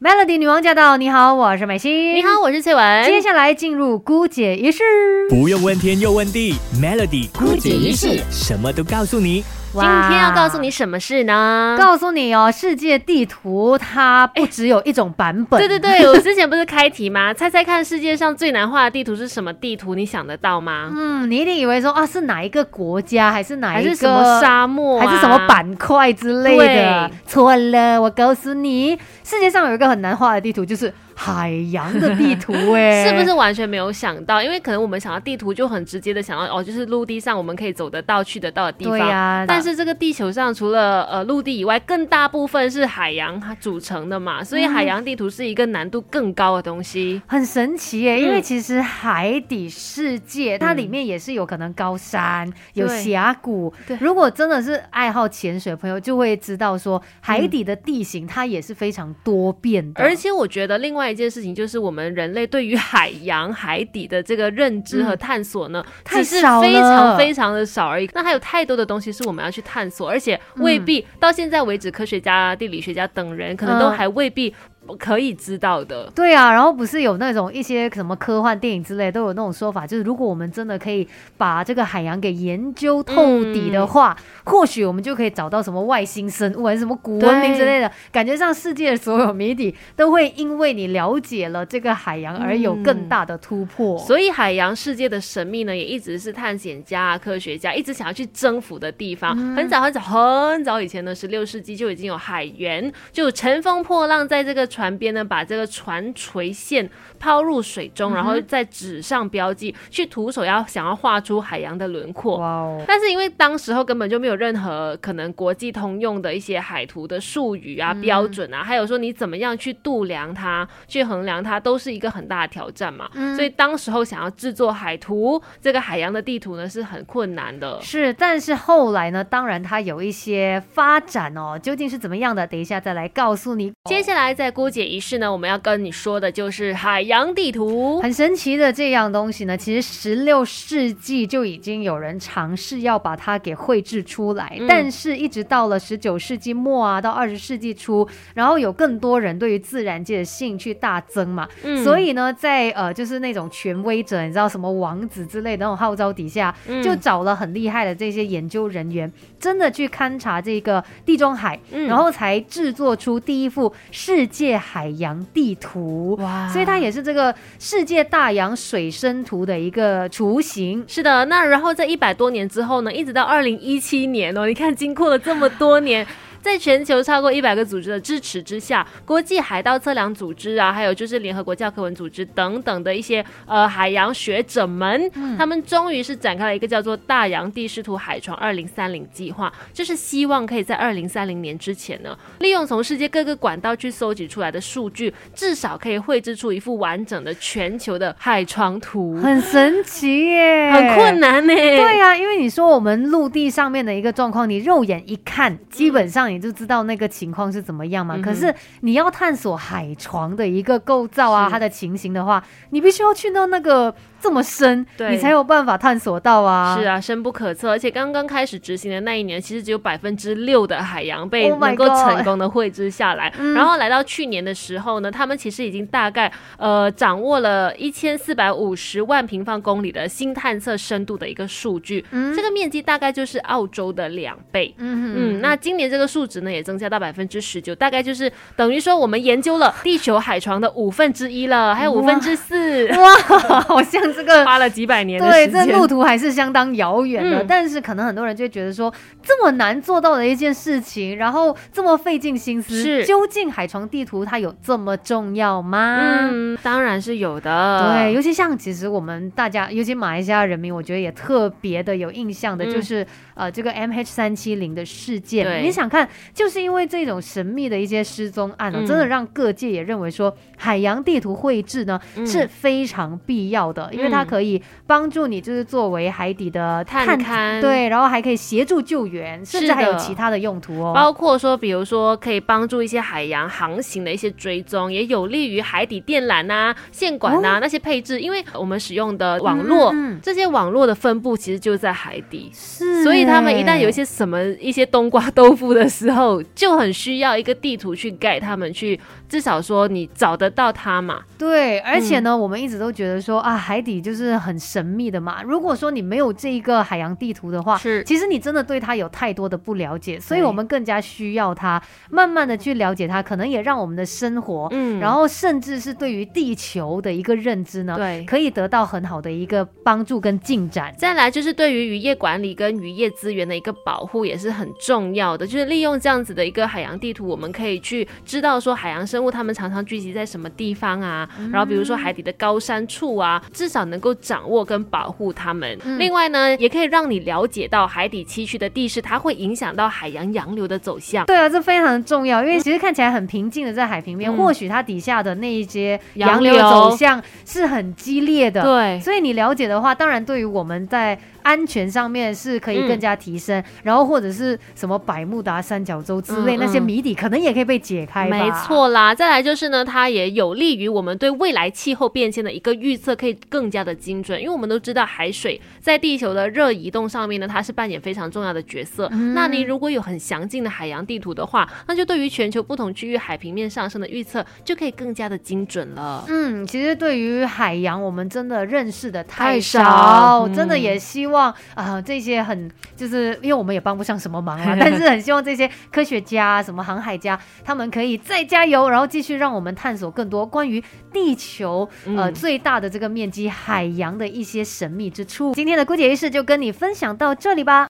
[0.00, 0.96] Melody 女王驾到！
[0.96, 2.14] 你好，我是美心。
[2.14, 3.04] 你好，我是翠文。
[3.04, 4.84] 接下来进入姑姐仪式，
[5.28, 9.42] 不用问天又问地，Melody 姑姐仪式什么都告诉你。
[9.72, 11.76] 今天要告诉你什么事呢？
[11.78, 15.60] 告诉你哦，世界地图它不只有一种版本。
[15.60, 17.32] 对对对， 我之前不是开题吗？
[17.34, 19.94] 猜猜看，世界上最难画的地图是什么地图？
[19.94, 20.90] 你想得到吗？
[20.92, 27.10] 嗯，你一定以为说啊，是哪一个国家，还是哪一个什么沙漠，还是什么板块之类的？
[27.26, 30.92] 错了，我告诉你，世界上有一个很难画的地图，就是。
[31.20, 34.40] 海洋的地图 哎，是不是完全没有想到？
[34.40, 38.96] 因为可能我们想到地图就很直接的想到哦，就是陆地上我们可以走得到、去得到的地方。
[38.96, 39.44] 对呀。
[39.48, 47.20] 但是这个地球上除了呃陆地以外，更大部分是海洋组成的嘛，所以海洋地图是一个难度更高的东西。
[47.26, 53.74] 很神奇耶，因为其实海底世界它里面也是有可能高山、有峡谷。
[53.88, 53.98] 对。
[54.00, 60.00] 如果真的是爱好潜水的朋友，就会知道说海底的地形它也是非常多变的。
[60.00, 61.07] 而且我觉得另外。
[61.10, 68.08] 一件事情就是我们人类对于海洋海底的这个认知和探索呢，只是非常非常的少而已。
[68.14, 74.54] 那还有太多的东西是我们要去探索，而且未必到现在为止，科学家、地理学家等人可能都还未必。
[74.96, 87.90] 可以知道的，对啊，然后不是有那种一些什么科幻电影之类都有那种说法，就是如果我们真的可以把这个海洋给研究透底的话，或许我们就可以找到什么外星生物还是什么古文明之类的。
[88.10, 93.98] 感觉上世界的所有谜底都会因为你了解了这个海洋而有更大的突破。
[93.98, 99.36] 所以海洋世界的神秘呢，也一直是探险家、科学家一直想要去征服的地方。
[99.54, 104.66] 很早很早很早以前呢，十六世纪就已经有海员就乘风破浪在这个。
[104.78, 112.38] 船边呢，把这个船垂线抛入水中，然后在纸上标记，去徒手要想要画出海洋的轮廓。
[112.38, 112.84] 哇哦！
[112.86, 123.10] 但是因为当时候根本就没有任何可能国际通用的一些海图的术语啊、标准啊，还有说你怎么样去度量它、去衡量它，都是一个很大的挑战嘛。
[123.34, 127.80] 所以当时候想要制作海图，这个海洋的地图呢是很困难的。
[127.82, 132.46] 是，但是后来呢，当然它有一些发展哦，究竟是怎么样的？
[132.46, 133.72] 等一下再来告诉你。
[133.86, 134.78] 接下来在估。
[134.78, 139.56] 解仪式呢，我们要跟你说的就是海洋地图，很神奇的这样东西呢。
[139.56, 151.48] 其实十六世纪就已经有人尝试要把它给绘制出来，但是一直到了十九世纪末啊，到二十世纪初，然后有更多人对于自然界的兴趣大增嘛，
[151.82, 156.54] 所以呢，在呃就是那种权威者，你知道什么王子之类的那种号召底下，
[156.84, 164.57] 就找了很厉害的这些研究人员，真的去勘察这个地中海，然后才制作出第一幅世界。
[164.58, 170.84] 海洋地图哇，所以它也是这个世界大洋水生图的一个雏形。
[170.86, 176.06] 是的，那然后在一百多年之后呢，一直到二零一七年哦，你看经过了这么多年。
[176.42, 199.16] 在全球超过一百个组织的支持之下，国际海盗测量组织啊，还有就是联合国教科文组织等等的一些呃海洋学者们，他们终于是展开了一个叫做“大洋地视图海床二零三零”计划，就是希望可以在二零三零年之前呢，利用从世界各个管道去搜集出来的数据，至少可以绘制出一幅完整的全球的海床图。
[199.16, 201.52] 很神奇耶，很困难呢。
[201.54, 206.27] 对呀，因为你说我们陆地上面的一个状况，你肉眼一看，基本上。
[206.28, 208.18] 你就知道那个情况是怎么样嘛？
[208.18, 213.94] 可是你要探索海床的一个构造啊，它的情形的话，你必须要去到那个。
[214.20, 216.76] 这么深，你才有办法探索到啊！
[216.76, 217.70] 是啊，深不可测。
[217.70, 223.32] 而且刚刚开始执行的那一年，其实只有百分之六的海洋被能够成功的绘制下来。
[223.54, 232.04] 然后来到去年的时候呢，他们其实已经大概呃掌握了一千四百五十万平方公里的新探测深度的一个数据。
[232.10, 234.74] 嗯，这个面积大概就是澳洲的两倍。
[234.78, 242.88] 嗯嗯，那今年这个数值呢也增加到百分之十九，大概就是等于说我们研究了地球海床的五分之一了，还有五分之四。
[242.88, 244.07] 哇，好像。
[244.12, 247.44] 这个花了几百年，对，这路途还是相当遥远的。
[247.44, 248.92] 但是可能很多人就觉得说，
[249.22, 256.28] 这么难做到的一件事情，然后这么费尽心思，是究竟海床地图它有这么重要吗？
[256.30, 257.94] 嗯，当然是有的。
[257.94, 265.62] 对，尤其像其实我们大家，尤其马来西亚人民，我觉得也特别的有印象的，就是呃这个 M H 三七零的事件。
[265.62, 273.90] 你想看，就是因为这种神秘的一些失踪案呢，真的让各界也认为说，海洋地图绘制呢是非常必要的。
[273.98, 280.92] 因为它嗯可以帮助你就是作为海底的探勘对，然后还可以协助救援，甚至是还有其他的用途哦。
[280.94, 292.50] 包括说，比如说可以帮助一些海洋航行的一些追踪，也有利于海底电缆呐、线管呐、那些配置，因为我们使用的网络，这些网络的分布其实就在海底。
[292.52, 294.04] 是所以他们一旦有一些。
[294.18, 298.98] 什么一些冬瓜豆腐的时候，就很需要一个地图去盖他们，去
[299.28, 301.20] 至少说你找得到它嘛。
[301.38, 305.42] 对，而且嗯呢，我们一直都觉得说啊，海底就是很神秘的嘛。
[305.42, 308.04] 如果说你没有这一个海洋地图的话，是。
[308.04, 315.00] 其实你真的对它有太多的不了解，所以我们更加需要它，慢慢的去了解它，可能也让我们的生活，嗯。
[315.00, 318.24] 然后甚至是对于地球的一个认知呢，对。
[318.26, 320.94] 可以得到很好的一个帮助跟进展。
[320.98, 335.78] 再来就是对于渔业管理跟渔业资源的一个保护也是很重要的，就是利用这样子的一个海洋地图，我们可以去知道说海洋生物它们常常聚集在什么地方啊，然后比如说海底的高山处啊，至少能够掌握跟保护它们。
[335.84, 341.26] 嗯另外呢，也可以让你了解到海底崎岖的地势，它会影响到海洋洋流的走向。
[341.26, 348.62] 对啊，这非常重要，因为其实看起来很平静的在海平面，嗯或许它底下的那一些洋洋流流走向是很激烈的。
[348.62, 358.28] 对，所以你了解的话，当然对于我们在安全上面是可以更加提升，然后或者是什么百慕达三角洲之类、那些谜底，可能也可以被解开。
[358.28, 364.38] 没，错啦，再来就是呢，它也有利于我们对未来气候变迁的一个预测，可以更加的精准。
[364.40, 369.08] 因为我们都知道海水在地球的热移动上面呢，它是扮演非常重要的角色。
[369.12, 376.24] 嗯那你如果有很详尽的海洋地图的话，那就对于全球不同区域海平面上升的预测就可以更加的精准了。
[376.28, 390.82] 嗯，其实对于海洋，我们真的认识的太太少，嗯真的也希望啊、这些很就是因为我们也帮不上什么忙啊， 但是很希望这些科学家、什么航海家，他们可以再加油，然后继续让我们探索更多关于
[391.12, 395.52] 地球呃嗯最大的这个面积海洋的一些神秘之处。
[395.54, 397.86] 今天的姑姐浴室就跟你分享到这里吧。